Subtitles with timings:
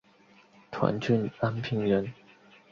[0.71, 2.11] 涿郡安平人。